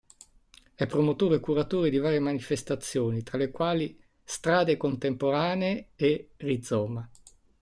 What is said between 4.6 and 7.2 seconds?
Contemporanee e Rizoma.